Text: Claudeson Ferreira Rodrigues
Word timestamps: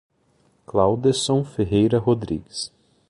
Claudeson 0.65 1.43
Ferreira 1.45 1.99
Rodrigues 1.99 2.71